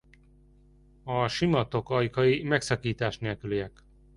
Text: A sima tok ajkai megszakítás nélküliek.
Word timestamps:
A 1.03 1.27
sima 1.27 1.67
tok 1.67 1.89
ajkai 1.89 2.43
megszakítás 2.43 3.17
nélküliek. 3.17 3.83